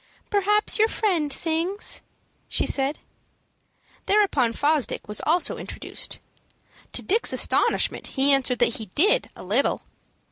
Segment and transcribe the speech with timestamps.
[0.31, 2.01] "Perhaps your friend sings?"
[2.49, 2.97] she said.
[4.07, 6.17] Thereupon Fosdick was also introduced.
[6.93, 9.83] To Dick's astonishment, he answered that he did a little.